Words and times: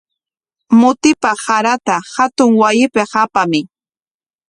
Mutipaq 0.79 1.37
sarata 1.45 1.95
hatun 2.13 2.51
wasipik 2.61 3.11
apamuy. 3.21 3.63